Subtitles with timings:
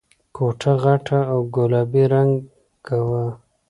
[0.35, 3.25] کوټه غټه او گلابي رنګه وه.